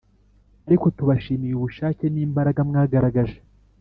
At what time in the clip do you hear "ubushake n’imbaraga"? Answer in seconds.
1.55-2.59